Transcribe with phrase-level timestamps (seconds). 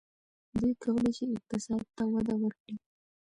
[0.57, 2.75] دوی کولای شي اقتصاد ته وده ورکړي.